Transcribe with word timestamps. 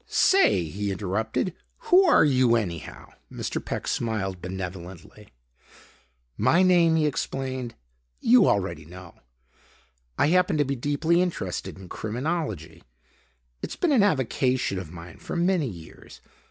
"Say," 0.07 0.63
he 0.63 0.91
interrupted, 0.91 1.53
"who 1.77 2.05
are 2.05 2.25
you, 2.25 2.55
anyhow?" 2.55 3.11
Mr. 3.31 3.63
Peck 3.63 3.87
smiled 3.87 4.41
benevolently. 4.41 5.27
"My 6.39 6.63
name," 6.63 6.95
he 6.95 7.05
explained, 7.05 7.75
"you 8.19 8.47
already 8.47 8.83
know. 8.83 9.13
I 10.17 10.29
happen 10.29 10.57
to 10.57 10.65
be 10.65 10.75
deeply 10.75 11.21
interested 11.21 11.77
in 11.77 11.87
criminology. 11.87 12.81
It's 13.61 13.75
been 13.75 13.91
an 13.91 14.01
avocation 14.01 14.79
of 14.79 14.89
mine 14.91 15.17
for 15.19 15.35
many 15.35 15.67
years. 15.67 16.19